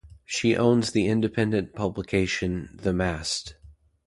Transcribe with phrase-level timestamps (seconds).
[0.25, 3.53] She owns the independent publication "The Mast".